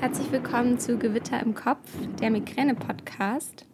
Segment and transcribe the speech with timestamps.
[0.00, 3.66] Herzlich willkommen zu Gewitter im Kopf, der Migräne-Podcast.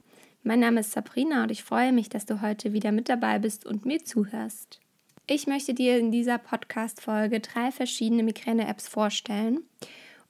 [0.43, 3.66] Mein Name ist Sabrina und ich freue mich, dass du heute wieder mit dabei bist
[3.66, 4.80] und mir zuhörst.
[5.27, 9.64] Ich möchte dir in dieser Podcast-Folge drei verschiedene Migräne-Apps vorstellen.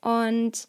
[0.01, 0.67] Und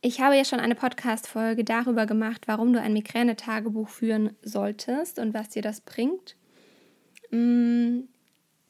[0.00, 5.34] ich habe ja schon eine Podcast-Folge darüber gemacht, warum du ein Migräne-Tagebuch führen solltest und
[5.34, 6.36] was dir das bringt.
[7.32, 8.02] Mm,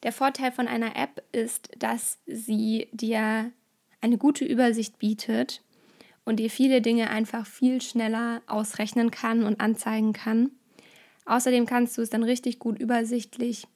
[0.05, 3.53] der Vorteil von einer App ist, dass sie dir
[4.05, 5.63] eine gute Übersicht bietet
[6.25, 10.51] und dir viele Dinge einfach viel schneller ausrechnen kann und anzeigen kann.
[11.25, 13.67] Außerdem kannst du es dann richtig gut übersichtlich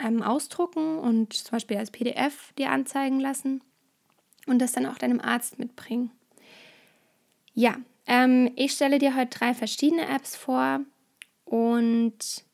[0.00, 3.60] ähm, ausdrucken und zum Beispiel als PDF dir anzeigen lassen
[4.46, 6.10] und das dann auch deinem Arzt mitbringen.
[7.52, 7.76] Ja,
[8.06, 10.80] ähm, ich stelle dir heute drei verschiedene Apps vor
[11.44, 12.44] und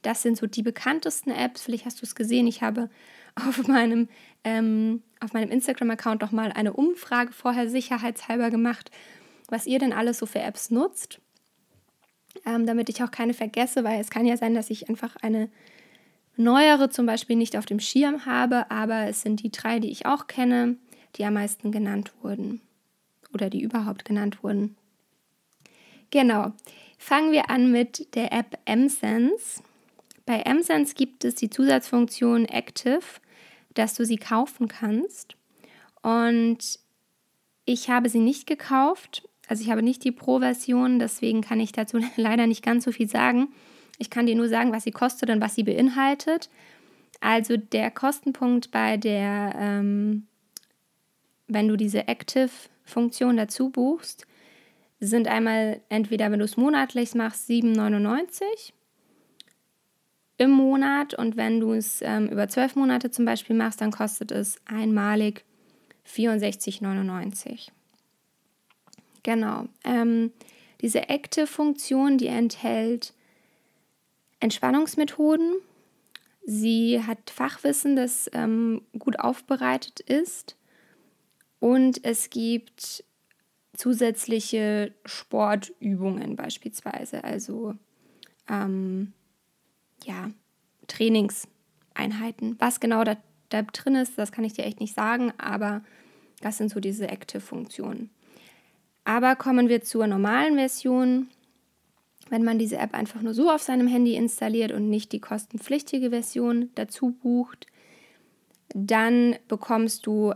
[0.00, 1.62] das sind so die bekanntesten Apps.
[1.62, 2.46] Vielleicht hast du es gesehen.
[2.46, 2.88] Ich habe
[3.34, 4.08] auf meinem,
[4.44, 8.90] ähm, meinem Instagram-Account noch mal eine Umfrage vorher sicherheitshalber gemacht,
[9.48, 11.20] was ihr denn alles so für Apps nutzt.
[12.46, 15.50] Ähm, damit ich auch keine vergesse, weil es kann ja sein, dass ich einfach eine
[16.36, 20.06] neuere zum Beispiel nicht auf dem Schirm habe, aber es sind die drei, die ich
[20.06, 20.76] auch kenne,
[21.16, 22.62] die am meisten genannt wurden
[23.34, 24.76] oder die überhaupt genannt wurden.
[26.10, 26.52] Genau.
[26.98, 29.62] Fangen wir an mit der App MSense.
[30.26, 33.02] Bei MSense gibt es die Zusatzfunktion Active,
[33.74, 35.36] dass du sie kaufen kannst.
[36.02, 36.78] Und
[37.64, 39.28] ich habe sie nicht gekauft.
[39.48, 43.08] Also ich habe nicht die Pro-Version, deswegen kann ich dazu leider nicht ganz so viel
[43.08, 43.48] sagen.
[43.98, 46.48] Ich kann dir nur sagen, was sie kostet und was sie beinhaltet.
[47.20, 50.26] Also der Kostenpunkt bei der, ähm,
[51.46, 54.26] wenn du diese Active-Funktion dazu buchst,
[54.98, 58.72] sind einmal entweder, wenn du es monatlich machst, 7,99
[60.42, 64.32] im Monat und wenn du es ähm, über zwölf Monate zum Beispiel machst, dann kostet
[64.32, 65.44] es einmalig
[66.06, 67.68] 64,99.
[69.22, 69.66] Genau.
[69.84, 70.32] Ähm,
[70.80, 73.14] diese Active-Funktion, die enthält
[74.40, 75.54] Entspannungsmethoden.
[76.44, 80.56] Sie hat Fachwissen, das ähm, gut aufbereitet ist.
[81.60, 83.04] Und es gibt
[83.76, 87.22] zusätzliche Sportübungen beispielsweise.
[87.22, 87.76] Also
[88.48, 89.12] ähm,
[90.04, 90.30] ja,
[90.88, 92.56] Trainingseinheiten.
[92.58, 93.16] Was genau da,
[93.48, 95.82] da drin ist, das kann ich dir echt nicht sagen, aber
[96.40, 98.10] das sind so diese Active-Funktionen.
[99.04, 101.28] Aber kommen wir zur normalen Version.
[102.30, 106.10] Wenn man diese App einfach nur so auf seinem Handy installiert und nicht die kostenpflichtige
[106.10, 107.66] Version dazu bucht,
[108.74, 110.32] dann bekommst du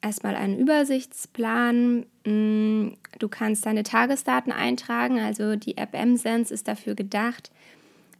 [0.00, 2.06] erstmal einen Übersichtsplan.
[2.24, 5.18] Mm, du kannst deine Tagesdaten eintragen.
[5.18, 7.50] Also die App MSense ist dafür gedacht,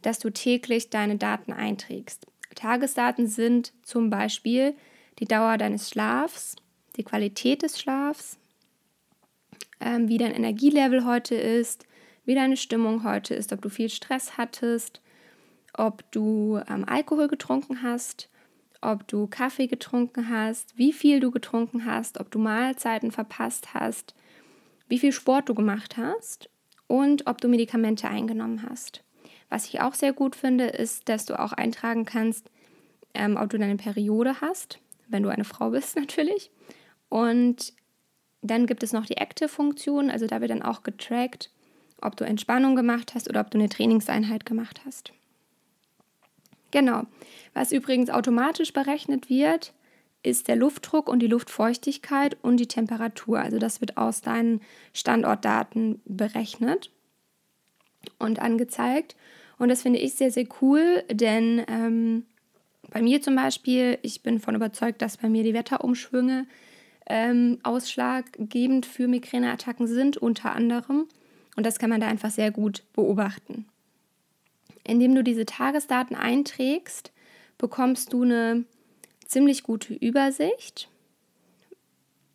[0.01, 2.27] dass du täglich deine Daten einträgst.
[2.55, 4.75] Tagesdaten sind zum Beispiel
[5.19, 6.55] die Dauer deines Schlafs,
[6.95, 8.37] die Qualität des Schlafs,
[9.79, 11.85] ähm, wie dein Energielevel heute ist,
[12.25, 15.01] wie deine Stimmung heute ist, ob du viel Stress hattest,
[15.73, 18.29] ob du ähm, Alkohol getrunken hast,
[18.81, 24.15] ob du Kaffee getrunken hast, wie viel du getrunken hast, ob du Mahlzeiten verpasst hast,
[24.87, 26.49] wie viel Sport du gemacht hast
[26.87, 29.03] und ob du Medikamente eingenommen hast.
[29.49, 32.49] Was ich auch sehr gut finde, ist, dass du auch eintragen kannst,
[33.13, 36.51] ähm, ob du deine Periode hast, wenn du eine Frau bist natürlich.
[37.09, 37.73] Und
[38.41, 41.51] dann gibt es noch die Active-Funktion, also da wird dann auch getrackt,
[42.01, 45.11] ob du Entspannung gemacht hast oder ob du eine Trainingseinheit gemacht hast.
[46.71, 47.03] Genau.
[47.53, 49.73] Was übrigens automatisch berechnet wird,
[50.21, 53.39] ist der Luftdruck und die Luftfeuchtigkeit und die Temperatur.
[53.39, 54.61] Also das wird aus deinen
[54.93, 56.91] Standortdaten berechnet
[58.17, 59.15] und angezeigt.
[59.59, 62.25] Und das finde ich sehr, sehr cool, denn ähm,
[62.89, 66.47] bei mir zum Beispiel, ich bin davon überzeugt, dass bei mir die Wetterumschwünge
[67.07, 71.07] ähm, ausschlaggebend für Migräneattacken sind, unter anderem.
[71.55, 73.65] Und das kann man da einfach sehr gut beobachten.
[74.83, 77.11] Indem du diese Tagesdaten einträgst,
[77.57, 78.63] bekommst du eine
[79.25, 80.89] ziemlich gute Übersicht,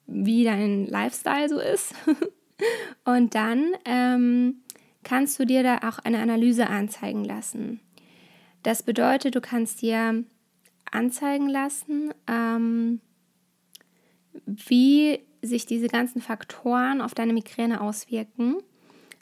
[0.07, 1.95] wie dein Lifestyle so ist.
[3.05, 4.63] Und dann ähm,
[5.05, 7.81] kannst du dir da auch eine Analyse anzeigen lassen.
[8.63, 10.25] Das bedeutet, du kannst dir
[10.91, 13.01] anzeigen lassen, ähm,
[14.47, 18.57] wie sich diese ganzen Faktoren auf deine Migräne auswirken.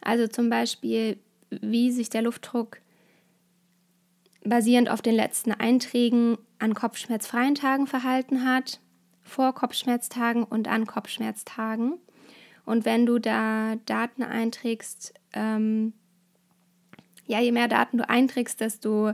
[0.00, 1.18] Also zum Beispiel,
[1.50, 2.78] wie sich der Luftdruck
[4.44, 8.80] basierend auf den letzten Einträgen an kopfschmerzfreien Tagen verhalten hat,
[9.22, 11.98] vor Kopfschmerztagen und an Kopfschmerztagen.
[12.64, 15.92] Und wenn du da Daten einträgst, ähm,
[17.26, 19.12] ja, je mehr Daten du einträgst, desto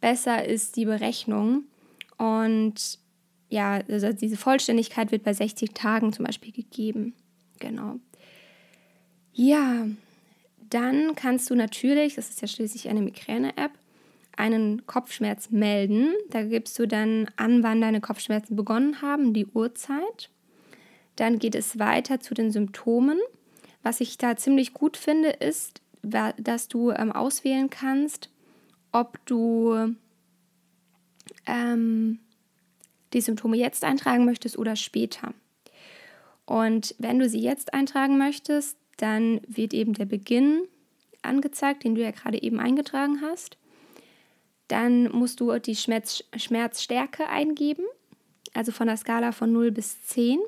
[0.00, 1.64] besser ist die Berechnung.
[2.18, 2.98] Und
[3.48, 7.14] ja, also diese Vollständigkeit wird bei 60 Tagen zum Beispiel gegeben.
[7.60, 7.96] Genau.
[9.32, 9.86] Ja,
[10.70, 13.72] dann kannst du natürlich, das ist ja schließlich eine Migräne-App,
[14.36, 16.14] einen Kopfschmerz melden.
[16.30, 20.30] Da gibst du dann an, wann deine Kopfschmerzen begonnen haben, die Uhrzeit.
[21.16, 23.18] Dann geht es weiter zu den Symptomen.
[23.82, 28.30] Was ich da ziemlich gut finde, ist, dass du ähm, auswählen kannst,
[28.92, 29.94] ob du
[31.46, 32.20] ähm,
[33.12, 35.32] die Symptome jetzt eintragen möchtest oder später.
[36.44, 40.62] Und wenn du sie jetzt eintragen möchtest, dann wird eben der Beginn
[41.22, 43.58] angezeigt, den du ja gerade eben eingetragen hast.
[44.68, 47.84] Dann musst du die Schmerz Schmerzstärke eingeben,
[48.54, 50.38] also von der Skala von 0 bis 10.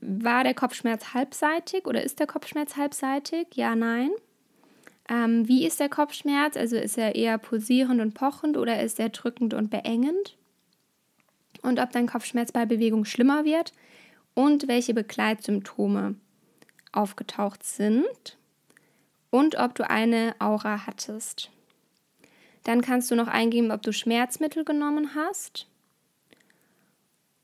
[0.00, 3.48] War der Kopfschmerz halbseitig oder ist der Kopfschmerz halbseitig?
[3.54, 4.10] Ja, nein.
[5.08, 6.56] Ähm, wie ist der Kopfschmerz?
[6.56, 10.36] Also ist er eher pulsierend und pochend oder ist er drückend und beengend?
[11.62, 13.72] Und ob dein Kopfschmerz bei Bewegung schlimmer wird
[14.34, 16.14] und welche Begleitsymptome
[16.92, 18.38] aufgetaucht sind
[19.30, 21.50] und ob du eine Aura hattest.
[22.64, 25.66] Dann kannst du noch eingeben, ob du Schmerzmittel genommen hast.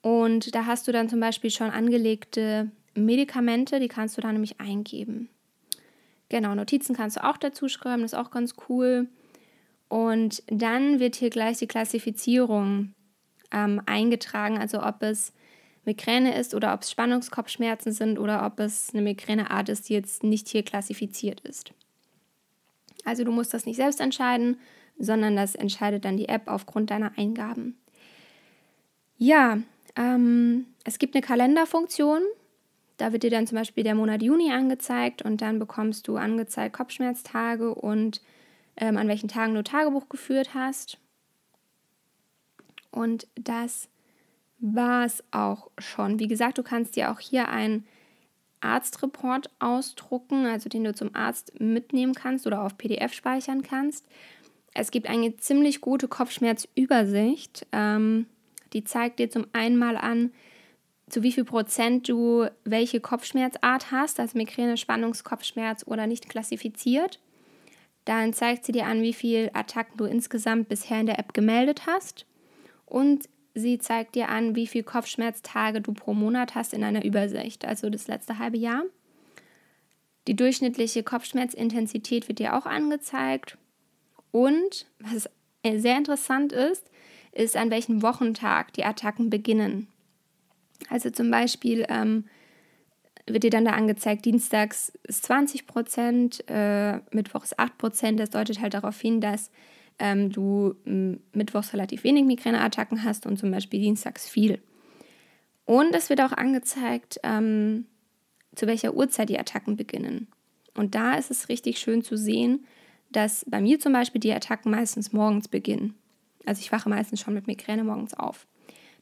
[0.05, 4.61] Und da hast du dann zum Beispiel schon angelegte Medikamente, die kannst du da nämlich
[4.61, 5.31] eingeben.
[6.29, 9.09] Genau, Notizen kannst du auch dazu schreiben, das ist auch ganz cool.
[9.89, 12.93] Und dann wird hier gleich die Klassifizierung
[13.51, 15.33] ähm, eingetragen, also ob es
[15.87, 20.23] Migräne ist oder ob es Spannungskopfschmerzen sind oder ob es eine Migräneart ist, die jetzt
[20.23, 21.73] nicht hier klassifiziert ist.
[23.07, 24.59] Also du musst das nicht selbst entscheiden,
[24.99, 27.79] sondern das entscheidet dann die App aufgrund deiner Eingaben.
[29.17, 29.61] Ja,
[29.97, 32.23] ähm, es gibt eine Kalenderfunktion.
[32.97, 36.77] Da wird dir dann zum Beispiel der Monat Juni angezeigt und dann bekommst du angezeigt
[36.77, 38.21] Kopfschmerztage und
[38.77, 40.99] ähm, an welchen Tagen du Tagebuch geführt hast.
[42.91, 43.89] Und das
[44.59, 46.19] war es auch schon.
[46.21, 47.85] Wie gesagt, du kannst dir auch hier einen
[48.61, 54.07] Arztreport ausdrucken, also den du zum Arzt mitnehmen kannst oder auf PDF speichern kannst.
[54.73, 57.67] Es gibt eine ziemlich gute Kopfschmerzübersicht.
[57.73, 58.27] Ähm,
[58.75, 60.33] die zeigt dir zum einen mal an,
[61.09, 67.21] zu wie viel Prozent du welche Kopfschmerzart hast, also Migräne, Spannungskopfschmerz oder nicht klassifiziert.
[68.05, 71.87] Dann zeigt sie dir an, wie viele Attacken du insgesamt bisher in der App gemeldet
[71.87, 72.27] hast.
[72.87, 77.65] Und sie zeigt dir an, wie viele Kopfschmerztage du pro Monat hast in einer Übersicht,
[77.65, 78.83] also das letzte halbe Jahr.
[80.27, 83.59] Die durchschnittliche Kopfschmerzintensität wird dir auch angezeigt.
[84.33, 85.29] Und was
[85.63, 86.91] sehr interessant ist,
[87.35, 89.89] ist, an welchem Wochentag die Attacken beginnen.
[90.89, 92.25] Also zum Beispiel ähm,
[93.27, 98.21] wird dir dann da angezeigt, dienstags ist 20 Prozent, äh, mittwochs 8 Prozent.
[98.21, 99.51] Das deutet halt darauf hin, dass
[99.99, 100.75] ähm, du
[101.33, 104.61] mittwochs relativ wenig Migräneattacken hast und zum Beispiel dienstags viel.
[105.65, 107.87] Und es wird auch angezeigt, ähm,
[108.55, 110.29] zu welcher Uhrzeit die Attacken beginnen.
[110.75, 112.67] Und da ist es richtig schön zu sehen,
[113.11, 115.95] dass bei mir zum Beispiel die Attacken meistens morgens beginnen.
[116.47, 118.47] Also ich wache meistens schon mit Migräne morgens auf.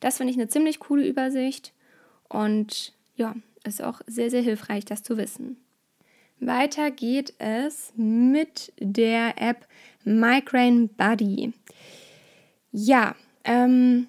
[0.01, 1.73] Das finde ich eine ziemlich coole Übersicht
[2.29, 3.35] und ja,
[3.65, 5.57] ist auch sehr, sehr hilfreich, das zu wissen.
[6.41, 9.67] Weiter geht es mit der App
[10.05, 11.53] Migraine Buddy.
[12.73, 13.15] Ja,
[13.45, 14.09] ähm,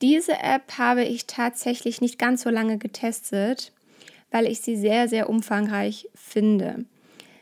[0.00, 3.72] diese App habe ich tatsächlich nicht ganz so lange getestet,
[4.30, 6.84] weil ich sie sehr, sehr umfangreich finde.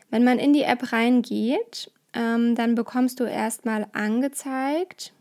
[0.09, 5.13] Wenn man in die App reingeht, ähm, dann bekommst du erstmal angezeigt,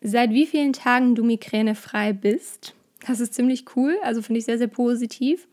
[0.00, 2.74] seit wie vielen Tagen du migränefrei bist.
[3.06, 5.48] Das ist ziemlich cool, also finde ich sehr, sehr positiv.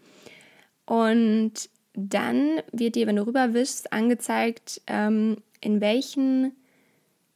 [0.86, 6.52] Und dann wird dir, wenn du rüberwischst, angezeigt, ähm, in welchen,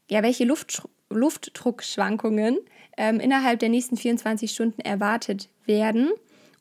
[0.10, 2.58] ja, welche Luft, Luftdruckschwankungen
[2.98, 6.10] ähm, innerhalb der nächsten 24 Stunden erwartet werden.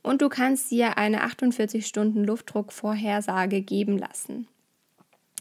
[0.02, 4.46] Und du kannst dir eine 48 Stunden Luftdruckvorhersage geben lassen.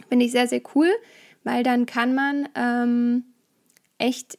[0.10, 0.90] Finde ich sehr, sehr cool,
[1.44, 3.24] weil dann kann man ähm,
[3.98, 4.38] echt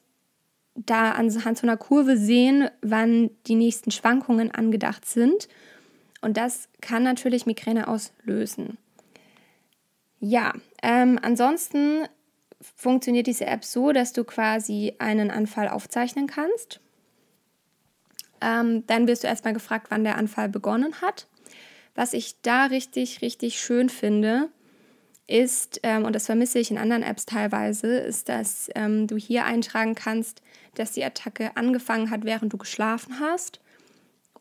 [0.86, 5.48] da anhand so einer Kurve sehen, wann die nächsten Schwankungen angedacht sind
[6.20, 8.78] und das kann natürlich Migräne auslösen.
[10.20, 12.08] Ja, ähm, ansonsten
[12.60, 16.80] funktioniert diese App so, dass du quasi einen Anfall aufzeichnen kannst.
[18.40, 21.28] Ähm, dann wirst du erstmal gefragt, wann der Anfall begonnen hat.
[21.94, 24.48] Was ich da richtig, richtig schön finde,
[25.28, 29.44] ist, ähm, und das vermisse ich in anderen Apps teilweise, ist, dass ähm, du hier
[29.44, 30.42] eintragen kannst,
[30.74, 33.60] dass die Attacke angefangen hat, während du geschlafen hast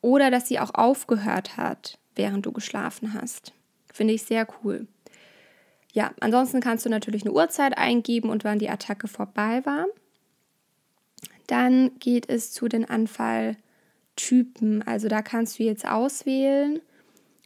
[0.02, 3.54] oder dass sie auch aufgehört hat, während du geschlafen hast.
[3.94, 4.88] Finde ich sehr cool.
[5.94, 9.86] Ja, ansonsten kannst du natürlich eine Uhrzeit eingeben und wann die Attacke vorbei war.
[11.48, 13.64] Dann geht es zu den Anfallorten.
[14.18, 14.82] Typen.
[14.82, 16.82] Also da kannst du jetzt auswählen.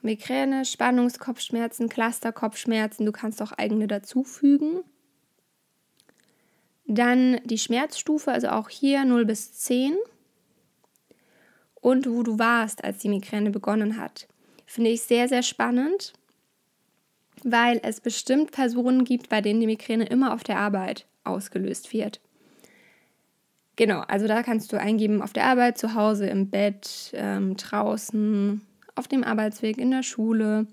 [0.02, 3.06] Migräne, Spannungskopfschmerzen, Clusterkopfschmerzen.
[3.06, 4.84] Du kannst auch eigene dazufügen.
[6.88, 9.96] Dann die Schmerzstufe, also auch hier 0 bis 10.
[11.76, 14.28] Und wo du warst, als die Migräne begonnen hat.
[14.66, 16.14] Finde ich sehr, sehr spannend,
[17.44, 22.22] weil es bestimmt Personen gibt, bei denen die Migräne immer auf der Arbeit ausgelöst wird.
[23.76, 28.62] Genau, also da kannst du eingeben auf der Arbeit, zu Hause, im Bett, ähm, draußen,
[29.02, 30.68] auf dem Arbeitsweg, in der Schule,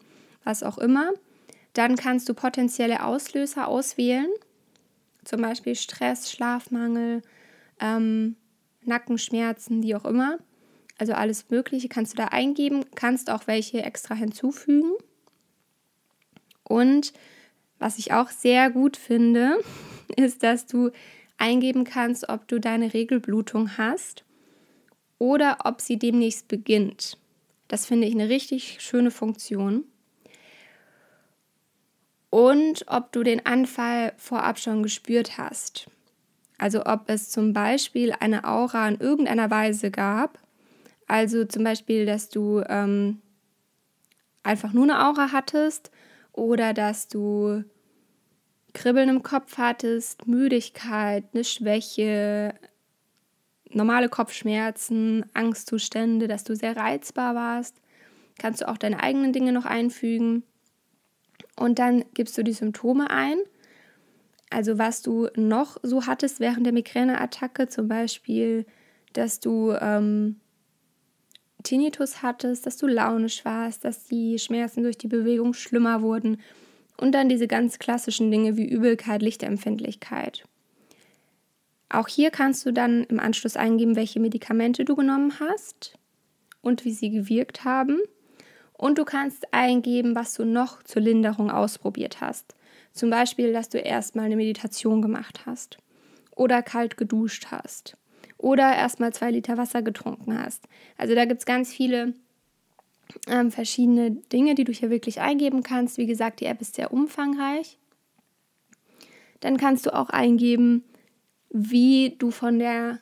[0.44, 1.10] was auch immer.
[1.72, 4.28] Dann kannst du potenzielle Auslöser auswählen
[5.28, 7.22] zum Beispiel Stress, Schlafmangel,
[7.80, 8.36] ähm,
[8.82, 10.38] Nackenschmerzen, wie auch immer.
[10.96, 14.92] Also alles Mögliche kannst du da eingeben, kannst auch welche extra hinzufügen.
[16.64, 17.12] Und
[17.78, 19.58] was ich auch sehr gut finde,
[20.16, 20.90] ist, dass du
[21.36, 24.24] eingeben kannst, ob du deine Regelblutung hast
[25.18, 27.18] oder ob sie demnächst beginnt.
[27.68, 29.84] Das finde ich eine richtig schöne Funktion
[32.30, 35.88] und ob du den Anfall vorab schon gespürt hast.
[36.58, 40.38] Also ob es zum Beispiel eine Aura in irgendeiner Weise gab.
[41.06, 43.22] Also zum Beispiel, dass du ähm,
[44.42, 45.90] einfach nur eine Aura hattest
[46.32, 47.64] oder dass du
[48.74, 52.54] Kribbeln im Kopf hattest, Müdigkeit, eine Schwäche,
[53.70, 57.80] normale Kopfschmerzen, Angstzustände, dass du sehr reizbar warst.
[58.38, 60.42] Kannst du auch deine eigenen Dinge noch einfügen.
[61.56, 63.36] Und dann gibst du die Symptome ein.
[64.50, 68.64] Also was du noch so hattest während der Migräneattacke, zum Beispiel,
[69.12, 70.40] dass du ähm,
[71.62, 76.40] Tinnitus hattest, dass du launisch warst, dass die Schmerzen durch die Bewegung schlimmer wurden
[76.96, 80.44] und dann diese ganz klassischen Dinge wie Übelkeit, Lichtempfindlichkeit.
[81.90, 85.98] Auch hier kannst du dann im Anschluss eingeben, welche Medikamente du genommen hast
[86.60, 87.98] und wie sie gewirkt haben.
[88.74, 92.54] Und du kannst eingeben, was du noch zur Linderung ausprobiert hast.
[92.92, 95.78] Zum Beispiel, dass du erstmal eine Meditation gemacht hast
[96.36, 97.96] oder kalt geduscht hast
[98.36, 100.68] oder erstmal zwei Liter Wasser getrunken hast.
[100.96, 102.14] Also da gibt es ganz viele
[103.26, 105.98] ähm, verschiedene Dinge, die du hier wirklich eingeben kannst.
[105.98, 107.78] Wie gesagt, die App ist sehr umfangreich.
[109.40, 110.84] Dann kannst du auch eingeben,
[111.50, 113.00] wie du von der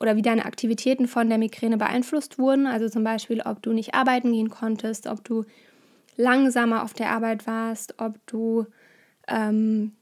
[0.00, 2.66] oder wie deine Aktivitäten von der Migräne beeinflusst wurden.
[2.66, 5.44] Also zum Beispiel, ob du nicht arbeiten gehen konntest, ob du
[6.16, 8.66] langsamer auf der Arbeit warst, ob du
[9.26, 9.92] ähm,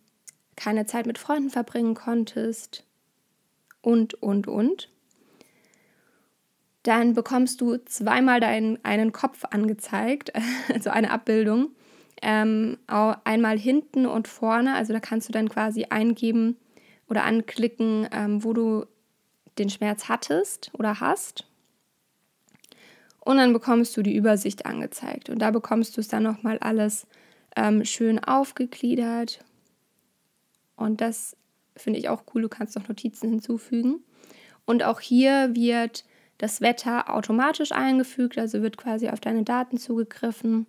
[0.54, 2.84] keine Zeit mit Freunden verbringen konntest
[3.80, 4.90] und, und, und.
[6.82, 10.32] Dann bekommst du zweimal deinen, einen Kopf angezeigt,
[10.72, 11.70] also eine Abbildung.
[12.22, 16.56] Ähm, einmal hinten und vorne, also da kannst du dann quasi eingeben
[17.08, 18.86] oder anklicken, ähm, wo du
[19.58, 21.46] den Schmerz hattest oder hast.
[23.20, 25.30] Und dann bekommst du die Übersicht angezeigt.
[25.30, 27.06] Und da bekommst du es dann nochmal alles
[27.56, 29.44] ähm, schön aufgegliedert.
[30.76, 31.36] Und das
[31.74, 32.42] finde ich auch cool.
[32.42, 34.00] Du kannst noch Notizen hinzufügen.
[34.64, 36.04] Und auch hier wird
[36.38, 40.66] das Wetter automatisch eingefügt, also wird quasi auf deine Daten zugegriffen.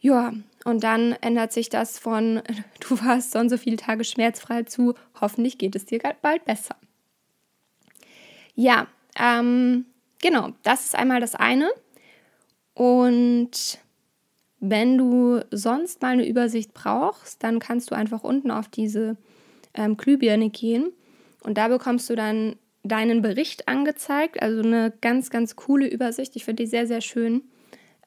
[0.00, 0.32] Ja,
[0.64, 2.42] und dann ändert sich das von
[2.80, 6.76] du warst so so viele Tage schmerzfrei zu hoffentlich geht es dir bald besser.
[8.54, 8.88] Ja,
[9.18, 9.86] ähm,
[10.20, 11.70] genau, das ist einmal das eine.
[12.74, 13.78] Und
[14.60, 19.16] wenn du sonst mal eine Übersicht brauchst, dann kannst du einfach unten auf diese
[19.74, 20.92] ähm, Glühbirne gehen
[21.42, 24.42] und da bekommst du dann deinen Bericht angezeigt.
[24.42, 26.36] Also eine ganz, ganz coole Übersicht.
[26.36, 27.42] Ich finde die sehr, sehr schön.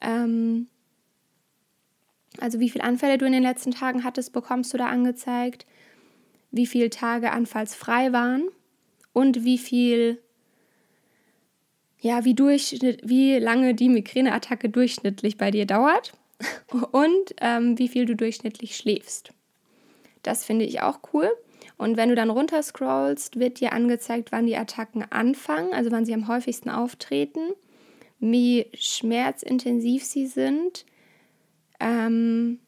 [0.00, 0.68] Ähm,
[2.38, 5.66] also wie viele Anfälle du in den letzten Tagen hattest, bekommst du da angezeigt.
[6.50, 8.48] Wie viele Tage anfallsfrei waren
[9.12, 10.18] und wie viel
[12.02, 16.12] ja, wie, Durchschnitt, wie lange die Migräneattacke durchschnittlich bei dir dauert
[16.90, 19.32] und ähm, wie viel du durchschnittlich schläfst.
[20.22, 21.30] Das finde ich auch cool.
[21.78, 26.14] Und wenn du dann runterscrollst, wird dir angezeigt, wann die Attacken anfangen, also wann sie
[26.14, 27.40] am häufigsten auftreten,
[28.18, 30.84] wie schmerzintensiv sie sind.
[31.82, 32.60] Ähm,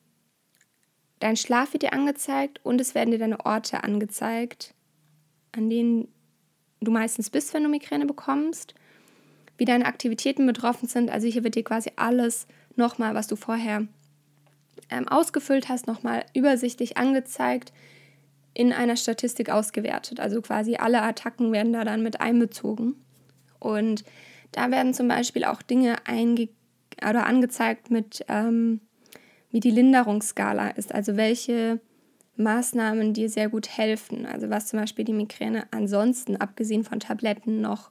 [1.20, 4.74] dein Schlaf wird dir angezeigt und es werden dir deine Orte angezeigt,
[5.52, 6.08] an denen
[6.80, 8.74] du meistens bist, wenn du Migräne bekommst
[9.56, 11.10] wie deine Aktivitäten betroffen sind.
[11.10, 13.86] Also hier wird dir quasi alles nochmal, was du vorher
[14.90, 17.72] ähm, ausgefüllt hast, nochmal übersichtlich angezeigt,
[18.52, 20.20] in einer Statistik ausgewertet.
[20.20, 22.94] Also quasi alle Attacken werden da dann mit einbezogen.
[23.58, 24.04] Und
[24.52, 26.48] da werden zum Beispiel auch Dinge einge
[27.08, 28.80] oder angezeigt mit, ähm,
[29.54, 31.78] wie die Linderungsskala ist, also welche
[32.34, 34.26] Maßnahmen dir sehr gut helfen.
[34.26, 37.90] Also was zum Beispiel die Migräne ansonsten, abgesehen von Tabletten, noch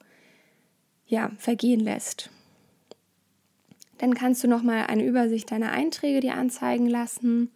[1.08, 2.30] ja, vergehen lässt.
[3.98, 7.50] Dann kannst du nochmal eine Übersicht deiner Einträge dir anzeigen lassen.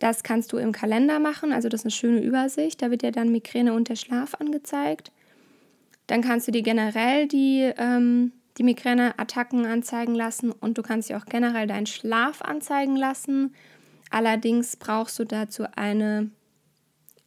[0.00, 2.82] Das kannst du im Kalender machen, also das ist eine schöne Übersicht.
[2.82, 5.12] Da wird dir dann Migräne und der Schlaf angezeigt.
[6.08, 11.16] Dann kannst du dir generell die, ähm, die Migräneattacken anzeigen lassen und du kannst dir
[11.16, 13.54] auch generell deinen Schlaf anzeigen lassen.
[14.10, 16.30] Allerdings brauchst du dazu eine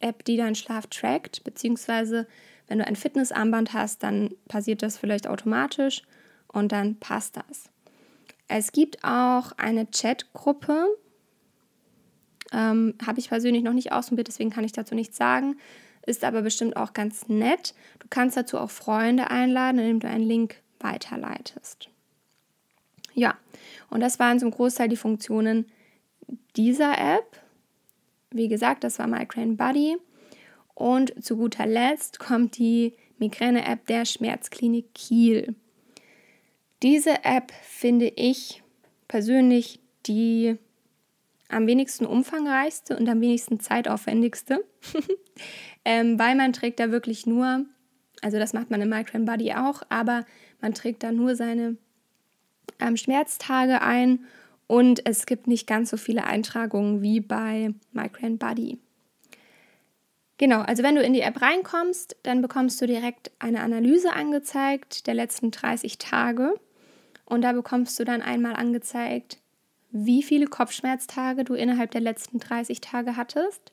[0.00, 2.26] App, die deinen Schlaf trackt, beziehungsweise
[2.68, 6.02] wenn du ein Fitnessarmband hast, dann passiert das vielleicht automatisch
[6.48, 7.70] und dann passt das.
[8.48, 10.86] Es gibt auch eine Chatgruppe,
[12.52, 15.56] ähm, habe ich persönlich noch nicht ausprobiert, deswegen kann ich dazu nichts sagen.
[16.06, 17.74] Ist aber bestimmt auch ganz nett.
[17.98, 21.90] Du kannst dazu auch Freunde einladen, indem du einen Link weiterleitest.
[23.14, 23.36] Ja,
[23.90, 25.66] und das waren zum Großteil die Funktionen
[26.56, 27.40] dieser App.
[28.30, 29.96] Wie gesagt, das war Migraine Buddy.
[30.74, 35.54] Und zu guter Letzt kommt die Migräne-App der Schmerzklinik Kiel.
[36.82, 38.62] Diese App finde ich
[39.08, 40.58] persönlich die
[41.48, 44.64] am wenigsten umfangreichste und am wenigsten zeitaufwendigste,
[45.84, 47.64] ähm, weil man trägt da wirklich nur,
[48.20, 50.26] also das macht man im Migraine Buddy auch, aber
[50.60, 51.76] man trägt da nur seine
[52.80, 54.24] ähm, Schmerztage ein
[54.66, 58.78] und es gibt nicht ganz so viele Eintragungen wie bei Migraine Buddy.
[60.38, 65.06] Genau, also wenn du in die App reinkommst, dann bekommst du direkt eine Analyse angezeigt
[65.06, 66.54] der letzten 30 Tage.
[67.24, 69.38] Und da bekommst du dann einmal angezeigt,
[69.90, 73.72] wie viele Kopfschmerztage du innerhalb der letzten 30 Tage hattest,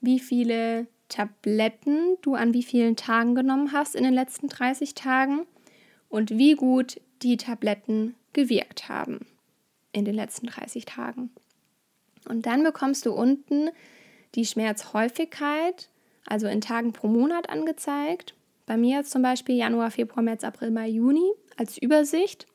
[0.00, 5.46] wie viele Tabletten du an wie vielen Tagen genommen hast in den letzten 30 Tagen
[6.08, 9.26] und wie gut die Tabletten gewirkt haben
[9.92, 11.30] in den letzten 30 Tagen.
[12.28, 13.70] Und dann bekommst du unten
[14.34, 15.88] die Schmerzhäufigkeit,
[16.26, 18.34] also in Tagen pro Monat angezeigt.
[18.66, 22.46] Bei mir jetzt zum Beispiel Januar, Februar, März, April, Mai, Juni als Übersicht.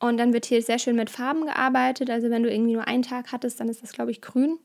[0.00, 2.10] Und dann wird hier sehr schön mit Farben gearbeitet.
[2.10, 4.58] Also wenn du irgendwie nur einen Tag hattest, dann ist das, glaube ich, grün.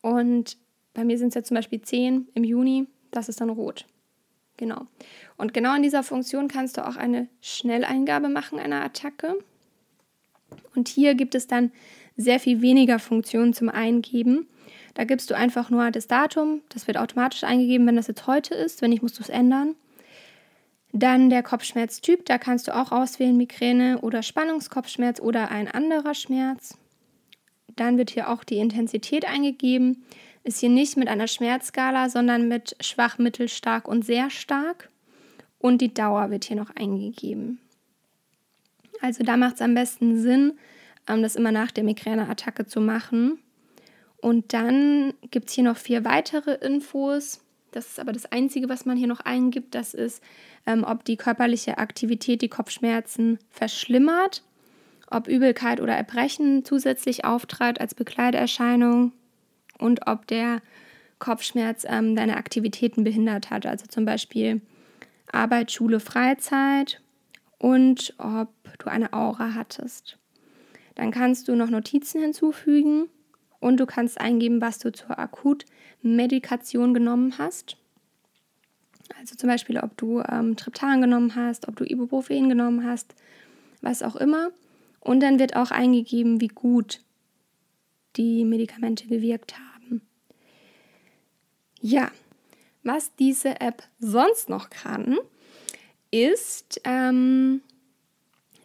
[0.00, 0.58] Und
[0.94, 3.86] bei mir sind es jetzt zum Beispiel 10 im Juni, das ist dann rot.
[4.56, 4.86] Genau.
[5.36, 9.38] Und genau in dieser Funktion kannst du auch eine Schnelleingabe machen einer Attacke.
[10.74, 11.72] Und hier gibt es dann
[12.16, 14.48] sehr viel weniger Funktionen zum Eingeben.
[14.94, 18.54] Da gibst du einfach nur das Datum, das wird automatisch eingegeben, wenn das jetzt heute
[18.54, 19.76] ist, wenn nicht, musst du es ändern.
[20.92, 26.78] Dann der Kopfschmerztyp, da kannst du auch auswählen Migräne oder Spannungskopfschmerz oder ein anderer Schmerz.
[27.74, 30.04] Dann wird hier auch die Intensität eingegeben.
[30.46, 34.90] Ist hier nicht mit einer Schmerzskala, sondern mit schwach, mittel, stark und sehr stark.
[35.58, 37.58] Und die Dauer wird hier noch eingegeben.
[39.00, 40.52] Also da macht es am besten Sinn,
[41.08, 43.40] ähm, das immer nach der Migräneattacke zu machen.
[44.18, 47.40] Und dann gibt es hier noch vier weitere Infos.
[47.72, 49.74] Das ist aber das Einzige, was man hier noch eingibt.
[49.74, 50.22] Das ist,
[50.64, 54.44] ähm, ob die körperliche Aktivität die Kopfschmerzen verschlimmert,
[55.10, 59.10] ob Übelkeit oder Erbrechen zusätzlich auftrat als Begleiterscheinung
[59.78, 60.60] und ob der
[61.18, 63.66] Kopfschmerz ähm, deine Aktivitäten behindert hat.
[63.66, 64.60] Also zum Beispiel
[65.32, 67.00] Arbeit, Schule, Freizeit
[67.58, 70.18] und ob du eine Aura hattest.
[70.94, 73.08] Dann kannst du noch Notizen hinzufügen
[73.60, 77.76] und du kannst eingeben, was du zur Akutmedikation genommen hast.
[79.18, 83.14] Also zum Beispiel, ob du ähm, Triptan genommen hast, ob du Ibuprofen genommen hast,
[83.80, 84.50] was auch immer.
[85.00, 87.00] Und dann wird auch eingegeben, wie gut
[88.16, 89.65] die Medikamente gewirkt haben.
[91.88, 92.10] Ja,
[92.82, 95.18] was diese App sonst noch kann,
[96.10, 97.60] ist ähm,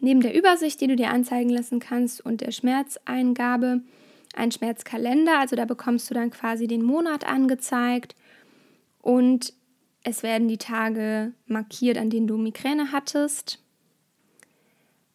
[0.00, 3.82] neben der Übersicht, die du dir anzeigen lassen kannst und der Schmerzeingabe,
[4.34, 5.38] ein Schmerzkalender.
[5.38, 8.16] Also da bekommst du dann quasi den Monat angezeigt
[9.02, 9.52] und
[10.02, 13.60] es werden die Tage markiert, an denen du Migräne hattest.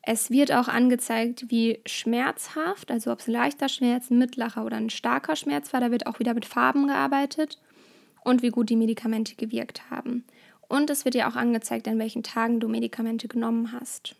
[0.02, 4.78] Es wird auch angezeigt, wie schmerzhaft, also ob es ein leichter Schmerz, ein mittlerer oder
[4.78, 5.82] ein starker Schmerz war.
[5.82, 7.60] Da wird auch wieder mit Farben gearbeitet
[8.28, 10.26] und wie gut die Medikamente gewirkt haben.
[10.68, 14.16] Und es wird dir auch angezeigt, an welchen Tagen du Medikamente genommen hast.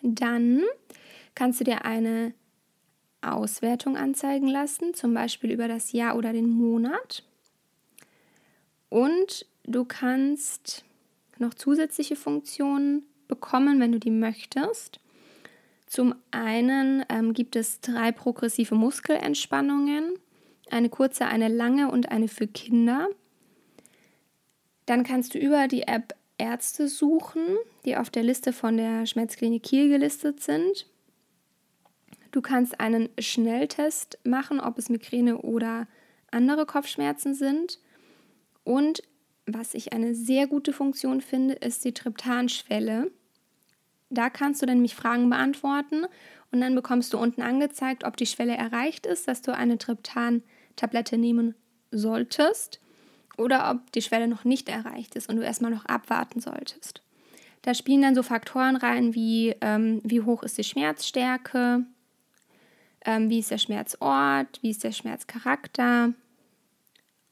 [0.00, 0.62] Dann
[1.34, 2.34] kannst du dir eine
[3.20, 7.24] Auswertung anzeigen lassen, zum Beispiel über das Jahr oder den Monat.
[8.88, 10.84] Und du kannst
[11.38, 15.00] noch zusätzliche Funktionen bekommen, wenn du die möchtest.
[15.86, 20.14] Zum einen ähm, gibt es drei progressive Muskelentspannungen,
[20.72, 23.08] eine kurze, eine lange und eine für Kinder.
[24.86, 27.44] Dann kannst du über die App Ärzte suchen,
[27.84, 30.86] die auf der Liste von der Schmerzklinik Kiel gelistet sind.
[32.32, 35.86] Du kannst einen Schnelltest machen, ob es Migräne oder
[36.30, 37.78] andere Kopfschmerzen sind.
[38.64, 39.02] Und
[39.46, 43.10] was ich eine sehr gute Funktion finde, ist die Triptanschwelle.
[44.08, 46.06] Da kannst du dann nämlich Fragen beantworten
[46.50, 49.78] und dann bekommst du unten angezeigt, ob die Schwelle erreicht ist, dass du eine
[50.76, 51.54] Triptan-Tablette nehmen
[51.90, 52.80] solltest
[53.36, 57.02] oder ob die Schwelle noch nicht erreicht ist und du erstmal noch abwarten solltest.
[57.62, 61.84] Da spielen dann so Faktoren rein wie, ähm, wie hoch ist die Schmerzstärke,
[63.04, 66.12] ähm, wie ist der Schmerzort, wie ist der Schmerzcharakter,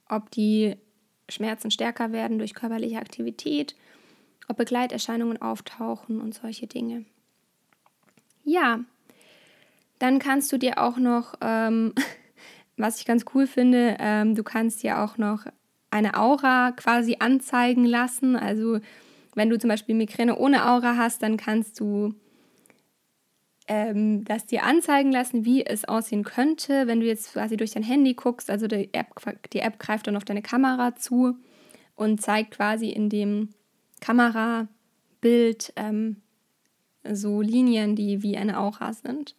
[0.08, 0.76] ob die
[1.28, 3.74] Schmerzen stärker werden durch körperliche Aktivität,
[4.48, 7.04] ob Begleiterscheinungen auftauchen und solche Dinge.
[8.44, 8.80] Ja,
[10.00, 11.94] dann kannst du dir auch noch, ähm,
[12.80, 15.46] was ich ganz cool finde, ähm, du kannst dir auch noch
[15.90, 18.36] eine Aura quasi anzeigen lassen.
[18.36, 18.80] Also
[19.34, 22.14] wenn du zum Beispiel Migräne ohne Aura hast, dann kannst du
[23.68, 27.82] ähm, das dir anzeigen lassen, wie es aussehen könnte, wenn du jetzt quasi durch dein
[27.82, 28.50] Handy guckst.
[28.50, 29.14] Also die App,
[29.52, 31.36] die App greift dann auf deine Kamera zu
[31.94, 33.50] und zeigt quasi in dem
[34.00, 36.16] Kamerabild ähm,
[37.04, 39.36] so Linien, die wie eine Aura sind.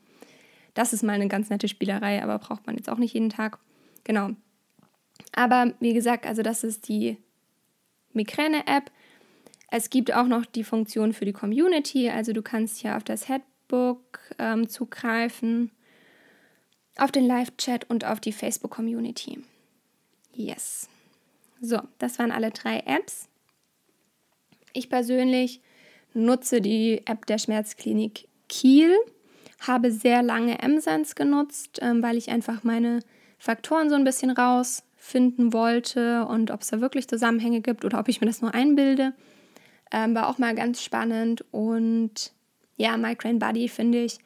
[0.74, 3.60] Das ist mal eine ganz nette Spielerei, aber braucht man jetzt auch nicht jeden Tag.
[4.04, 4.32] Genau.
[5.34, 7.18] Aber wie gesagt, also das ist die
[8.14, 8.92] Migräne-App.
[9.70, 13.30] Es gibt auch noch die Funktion für die Community, also du kannst hier auf das
[13.30, 15.72] Headbook ähm, zugreifen,
[16.98, 19.40] auf den Live-Chat und auf die Facebook-Community.
[20.34, 20.90] Yes.
[21.62, 23.30] So, das waren alle drei Apps.
[24.74, 25.62] Ich persönlich
[26.14, 28.94] nutze die App der Schmerzklinik Kiel,
[29.62, 33.00] habe sehr lange M-Sense genutzt, ähm, weil ich einfach meine
[33.38, 38.08] Faktoren so ein bisschen rausfinden wollte und ob es da wirklich Zusammenhänge gibt oder ob
[38.08, 39.14] ich mir das nur einbilde.
[39.92, 42.34] Ähm, war auch mal ganz spannend und
[42.78, 44.20] ja, Migraine Buddy finde ich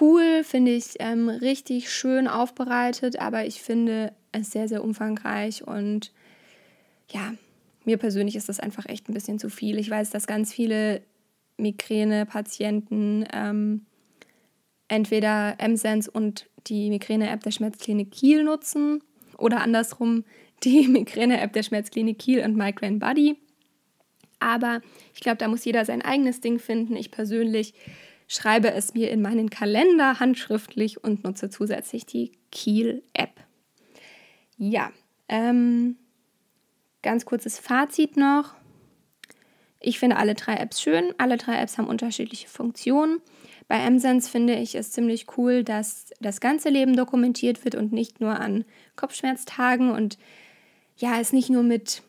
[0.00, 6.12] cool, finde ich ähm, richtig schön aufbereitet, aber ich finde es sehr, sehr umfangreich und
[7.10, 7.34] ja,
[7.84, 9.78] mir persönlich ist das einfach echt ein bisschen zu viel.
[9.78, 11.02] Ich weiß, dass ganz viele
[11.56, 13.86] Migräne-Patienten ähm,
[14.92, 19.02] entweder M-Sense und die Migräne-App der Schmerzklinik Kiel nutzen
[19.38, 20.24] oder andersrum
[20.62, 23.38] die Migräne-App der Schmerzklinik Kiel und Migraine Buddy.
[24.38, 24.82] Aber
[25.14, 26.94] ich glaube, da muss jeder sein eigenes Ding finden.
[26.94, 27.72] Ich persönlich
[28.28, 33.40] schreibe es mir in meinen Kalender handschriftlich und nutze zusätzlich die Kiel-App.
[34.58, 34.92] Ja,
[35.28, 35.96] ähm,
[37.02, 38.54] ganz kurzes Fazit noch.
[39.80, 41.14] Ich finde alle drei Apps schön.
[41.16, 43.20] Alle drei Apps haben unterschiedliche Funktionen.
[43.68, 48.20] Bei MSense finde ich es ziemlich cool, dass das ganze Leben dokumentiert wird und nicht
[48.20, 48.64] nur an
[48.96, 50.18] Kopfschmerztagen und
[50.96, 52.02] ja, es nicht nur mit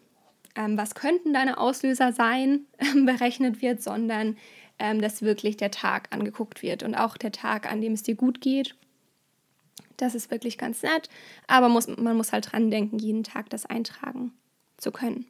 [0.56, 4.38] ähm, was könnten deine Auslöser sein, ähm, berechnet wird, sondern
[4.80, 8.16] ähm, dass wirklich der Tag angeguckt wird und auch der Tag, an dem es dir
[8.16, 8.76] gut geht.
[9.98, 11.10] Das ist wirklich ganz nett,
[11.48, 14.34] aber muss, man muss halt dran denken, jeden Tag das eintragen
[14.78, 15.26] zu können.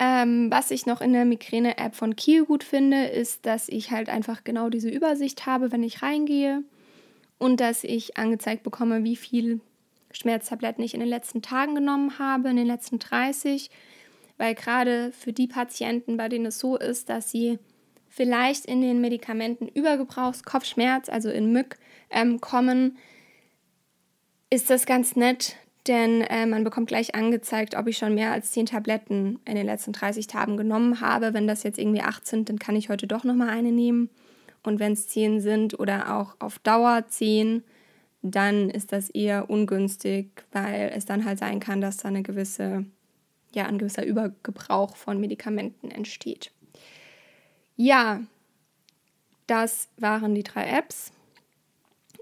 [0.00, 4.08] Ähm, was ich noch in der Migräne-App von Kiel gut finde, ist, dass ich halt
[4.08, 6.64] einfach genau diese Übersicht habe, wenn ich reingehe.
[7.38, 9.60] Und dass ich angezeigt bekomme, wie viel
[10.10, 13.70] Schmerztabletten ich in den letzten Tagen genommen habe, in den letzten 30
[14.40, 17.58] weil gerade für die Patienten, bei denen es so ist, dass sie
[18.08, 21.76] vielleicht in den Medikamenten Übergebrauchs, Kopfschmerz, also in Mück,
[22.08, 22.96] ähm, kommen,
[24.48, 28.52] ist das ganz nett, denn äh, man bekommt gleich angezeigt, ob ich schon mehr als
[28.52, 31.34] 10 Tabletten in den letzten 30 Tagen genommen habe.
[31.34, 34.10] Wenn das jetzt irgendwie 8 sind, dann kann ich heute doch nochmal eine nehmen.
[34.62, 37.64] Und wenn es 10 sind oder auch auf Dauer 10,
[38.22, 42.84] dann ist das eher ungünstig, weil es dann halt sein kann, dass da eine gewisse
[43.54, 46.52] ja, ein gewisser Übergebrauch von Medikamenten entsteht.
[47.76, 48.20] Ja,
[49.46, 51.12] das waren die drei Apps.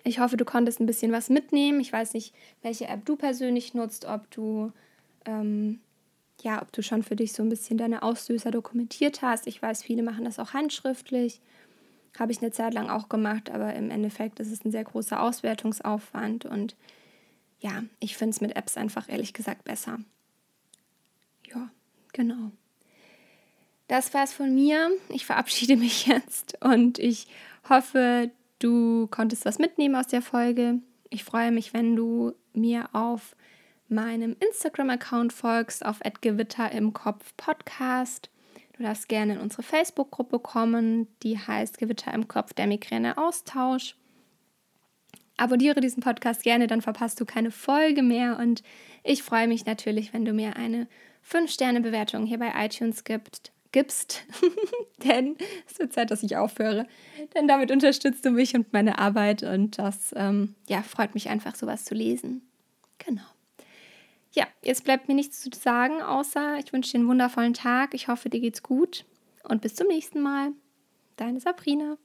[0.09, 1.81] Ich hoffe, du konntest ein bisschen was mitnehmen.
[1.81, 4.73] Ich weiß nicht, welche App du persönlich nutzt, ob du
[5.27, 5.81] ähm,
[6.43, 9.47] ja, ob du schon für dich so ein bisschen deine Auslöser dokumentiert hast.
[9.47, 11.41] Ich weiß, viele machen das auch handschriftlich.
[12.19, 15.21] Habe ich eine Zeit lang auch gemacht, aber im Endeffekt ist es ein sehr großer
[15.21, 16.75] Auswertungsaufwand und
[17.61, 19.99] ja, ich finde es mit Apps einfach ehrlich gesagt besser.
[21.53, 21.71] Ja,
[22.13, 22.53] genau.
[23.89, 24.91] Das war's von mir.
[25.09, 27.27] Ich verabschiede mich jetzt und ich
[27.69, 30.81] hoffe, du konntest was mitnehmen aus der Folge.
[31.11, 33.37] Ich freue mich, wenn du mir auf
[33.89, 38.31] meinem Instagram-Account folgst, auf Gewitter im Kopf Podcast.
[38.77, 43.97] Du darfst gerne in unsere Facebook-Gruppe kommen, die heißt Gewitter im Kopf der Migräne Austausch.
[45.37, 48.63] Abonniere diesen Podcast gerne, dann verpasst du keine Folge mehr und
[49.05, 50.89] ich freue mich natürlich, wenn du mir eine
[51.29, 54.25] 5-Sterne-Bewertung hier bei iTunes gibt, gibst,
[55.05, 55.37] denn
[55.71, 56.87] es wird Zeit, dass ich aufhöre.
[57.35, 61.55] Denn damit unterstützt du mich und meine Arbeit und das ähm, ja, freut mich einfach,
[61.55, 62.43] sowas zu lesen.
[62.99, 63.23] Genau.
[64.33, 67.95] Ja, jetzt bleibt mir nichts zu sagen, außer ich wünsche dir einen wundervollen Tag.
[67.95, 69.05] Ich hoffe, dir geht's gut
[69.43, 70.53] und bis zum nächsten Mal.
[71.17, 71.97] Deine Sabrina.